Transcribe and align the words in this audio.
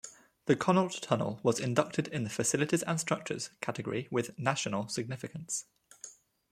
The 0.45 0.55
Connaught 0.55 0.99
Tunnel 1.03 1.39
was 1.43 1.59
inducted 1.59 2.07
in 2.07 2.23
the 2.23 2.29
"Facilities 2.31 2.81
and 2.81 2.99
Structures" 2.99 3.51
category 3.61 4.07
with 4.09 4.35
"National" 4.35 4.87
significance. 4.89 5.65